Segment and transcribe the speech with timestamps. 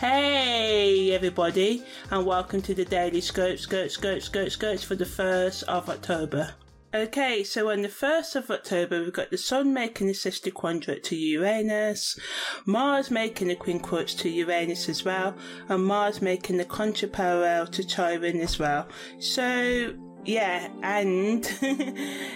[0.00, 5.64] Hey everybody, and welcome to the Daily Scope, Scope, Scope, Scope, Scopes for the 1st
[5.64, 6.54] of October.
[6.94, 11.16] Okay, so on the 1st of October, we've got the Sun making a sesquiquadrate to
[11.16, 12.18] Uranus,
[12.64, 15.36] Mars making a quincunx to Uranus as well,
[15.68, 18.88] and Mars making the contra-parallel to Chiron as well.
[19.18, 19.92] So,
[20.24, 21.44] yeah, and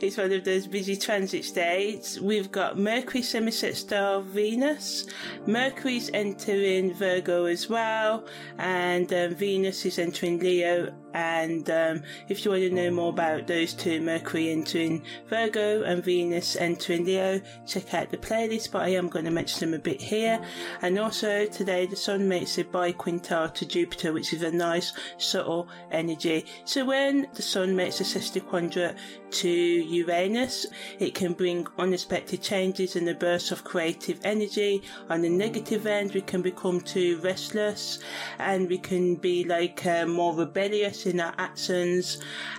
[0.00, 2.20] it's one of those busy transit days.
[2.20, 5.06] We've got Mercury semi-sextile Venus.
[5.46, 8.26] Mercury's entering Virgo as well,
[8.58, 13.46] and um, Venus is entering Leo and um, if you want to know more about
[13.46, 18.88] those two, Mercury entering Virgo and Venus entering Leo, check out the playlist, but I
[18.90, 20.38] am going to mention them a bit here.
[20.82, 25.70] And also today, the Sun makes a biquintile to Jupiter, which is a nice, subtle
[25.90, 26.44] energy.
[26.66, 28.98] So when the Sun makes a sesquiquadrate
[29.30, 30.66] to Uranus,
[30.98, 34.82] it can bring unexpected changes and a burst of creative energy.
[35.08, 38.00] On the negative end, we can become too restless
[38.38, 42.18] and we can be like uh, more rebellious our actions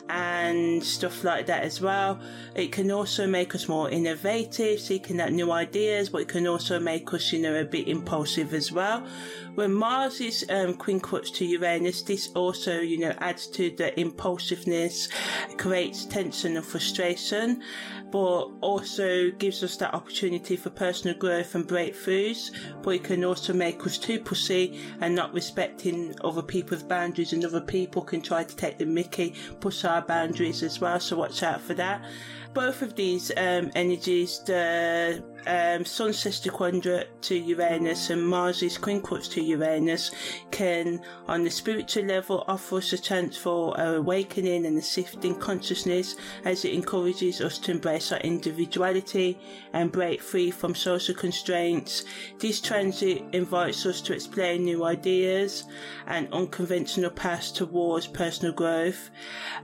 [0.09, 2.19] and stuff like that as well.
[2.55, 6.79] It can also make us more innovative, seeking out new ideas, but it can also
[6.79, 9.05] make us, you know, a bit impulsive as well.
[9.55, 15.09] When Mars is um, quincunx to Uranus, this also, you know, adds to the impulsiveness,
[15.57, 17.63] creates tension and frustration,
[18.11, 22.51] but also gives us that opportunity for personal growth and breakthroughs.
[22.83, 27.43] But it can also make us too pussy and not respecting other people's boundaries, and
[27.43, 30.99] other people can try to take the mickey, push our boundaries as well.
[30.99, 32.03] So watch out for that
[32.57, 39.41] both of these um, energies, the um, Sun sesquiquadrate to Uranus and Mars's quincunx to
[39.43, 40.09] Uranus,
[40.49, 45.35] can, on the spiritual level, offer us a chance for awakening and a shift in
[45.35, 46.15] consciousness
[46.45, 49.39] as it encourages us to embrace our individuality
[49.73, 52.05] and break free from social constraints.
[52.39, 55.65] This transit invites us to explore new ideas
[56.07, 59.11] and unconventional paths towards personal growth.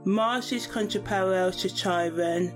[0.04, 2.52] Mars's contra-parallel to Chiron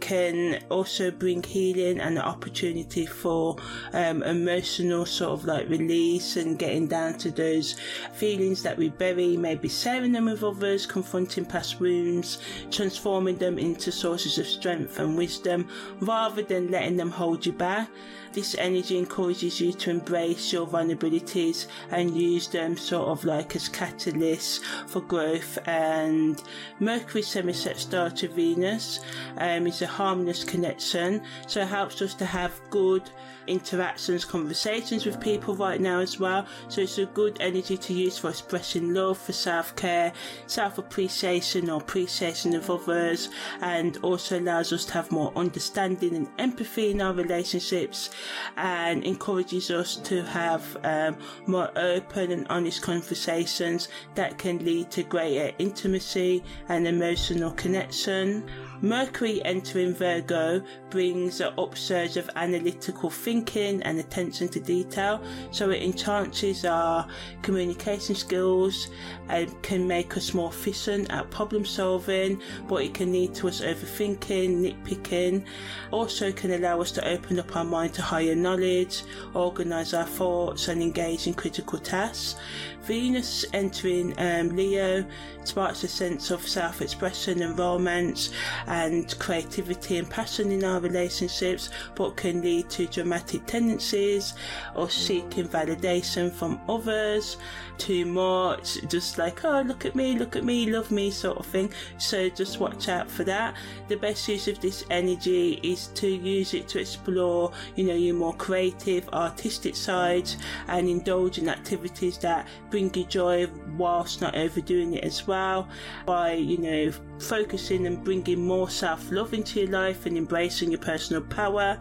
[0.00, 3.56] can also bring healing and the opportunity for
[3.92, 7.76] um, emotional sort of like release and getting down to those
[8.14, 12.38] feelings that we bury, maybe sharing them with others, confronting past wounds,
[12.70, 15.68] transforming them into sources of strength and wisdom
[16.00, 17.88] rather than letting them hold you back.
[18.32, 23.68] This energy encourages you to embrace your vulnerabilities and use them sort of like as
[23.68, 25.58] catalysts for growth.
[25.66, 26.40] And
[26.78, 29.00] Mercury semi-sextile to Venus
[29.38, 33.10] um, is a harmonious connection, so it helps us to have good
[33.48, 36.46] interactions, conversations with people right now as well.
[36.68, 40.12] So it's a good energy to use for expressing love, for self care,
[40.46, 46.28] self appreciation or appreciation of others, and also allows us to have more understanding and
[46.38, 48.10] empathy in our relationships
[48.56, 51.16] and encourages us to have um,
[51.46, 58.48] more open and honest conversations that can lead to greater intimacy and emotional connection.
[58.80, 65.82] Mercury entering Virgo brings an upsurge of analytical thinking and attention to detail, so it
[65.82, 67.06] enhances our
[67.42, 68.88] communication skills
[69.28, 73.60] and can make us more efficient at problem solving, but it can lead to us
[73.60, 75.44] overthinking, nitpicking.
[75.90, 79.02] Also, can allow us to open up our mind to higher knowledge,
[79.34, 82.36] organise our thoughts, and engage in critical tasks.
[82.82, 85.04] Venus entering um, Leo
[85.44, 88.30] sparks a sense of self expression and romance
[88.68, 94.34] and creativity and passion in our relationships, but can lead to dramatic tendencies
[94.76, 97.38] or seeking validation from others
[97.78, 101.46] too much, just like, oh, look at me, look at me, love me, sort of
[101.46, 101.72] thing.
[101.96, 103.54] So just watch out for that.
[103.88, 108.16] The best use of this energy is to use it to explore, you know, your
[108.16, 110.36] more creative, artistic sides
[110.66, 115.68] and indulge in activities that bring you joy whilst not overdoing it as well
[116.04, 120.80] by, you know, focusing and bringing more self love into your life and embracing your
[120.80, 121.78] personal power.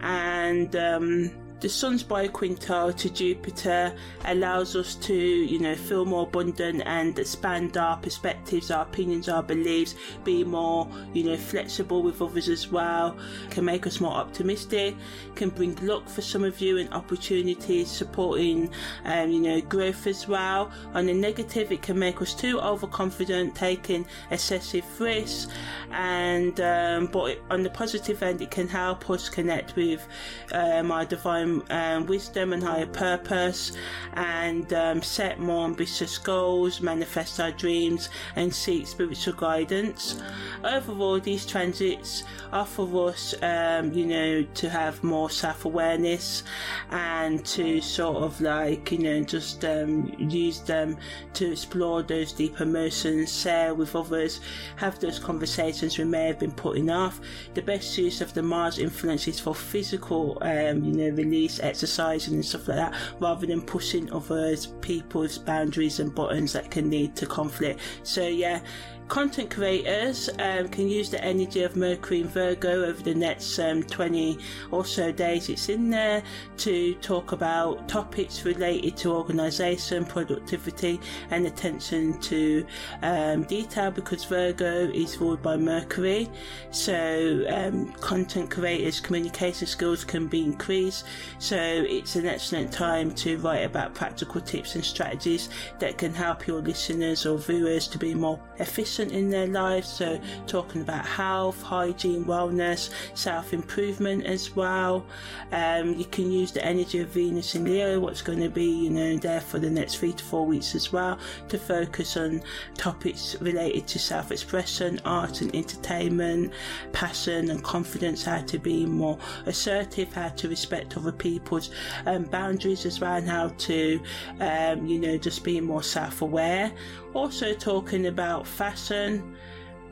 [0.00, 3.92] And, um, the sun's biquintile to Jupiter
[4.26, 9.42] allows us to, you know, feel more abundant and expand our perspectives, our opinions, our
[9.42, 13.16] beliefs, be more, you know, flexible with others as well,
[13.50, 14.94] can make us more optimistic,
[15.34, 18.70] can bring luck for some of you and opportunities, supporting,
[19.04, 20.70] um, you know, growth as well.
[20.94, 25.52] On the negative, it can make us too overconfident, taking excessive risks,
[25.90, 30.06] and, um, but on the positive end, it can help us connect with
[30.52, 33.72] um, our divine um, um, wisdom and higher purpose
[34.14, 40.20] and um, set more ambitious goals, manifest our dreams, and seek spiritual guidance.
[40.64, 46.42] Overall, these transits are for us, um, you know, to have more self awareness
[46.90, 50.96] and to sort of like, you know, just um, use them
[51.34, 54.40] to explore those deep emotions, share with others,
[54.76, 57.20] have those conversations we may have been putting off.
[57.54, 62.34] The best use of the Mars influence is for physical, um, you know, release, exercising
[62.34, 67.14] and stuff like that, rather than pushing others, people's boundaries and buttons that can lead
[67.16, 67.80] to conflict.
[68.02, 68.60] So yeah,
[69.08, 73.82] content creators um, can use the energy of Mercury and Virgo over the next um,
[73.82, 74.38] 20
[74.70, 76.22] or so days it's in there
[76.58, 81.00] to talk about topics related to organisation, productivity,
[81.30, 82.66] and attention to
[83.02, 86.28] um, detail because Virgo is ruled by Mercury.
[86.70, 91.06] So, um, content creators' communication skills can be increased.
[91.38, 96.46] So, it's an excellent time to write about practical tips and strategies that can help
[96.46, 99.88] your listeners or viewers to be more efficient in their lives.
[99.88, 105.06] So, talking about health, hygiene, wellness, self improvement as well.
[105.52, 108.90] Um, you can use the energy of Venus in Leo, what's going to be, you
[108.90, 111.18] know, there for the next three to four weeks as well,
[111.48, 112.42] to focus on
[112.76, 116.52] topics related to self expression, art and entertainment,
[116.92, 121.70] passion and confidence, how to be more assertive, how to respect other people's
[122.06, 124.00] um, boundaries as well, and how to,
[124.40, 126.72] um, you know, just be more self aware.
[127.14, 128.78] Also, talking about fashion,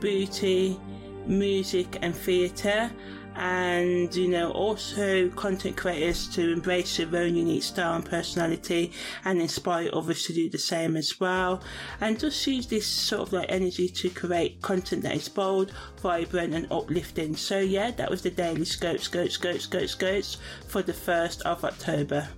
[0.00, 0.78] beauty,
[1.26, 2.90] music, and theatre
[3.36, 8.92] and you know also content creators to embrace their own unique style and personality
[9.24, 11.62] and inspire others to do the same as well.
[12.00, 16.54] And just use this sort of like energy to create content that is bold vibrant
[16.54, 17.36] and uplifting.
[17.36, 20.38] So yeah that was the daily scope scope scope scope scopes
[20.68, 22.28] for the 1st of october